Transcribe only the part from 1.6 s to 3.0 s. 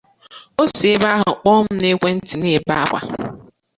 m n’ekwenti na-ebe akwa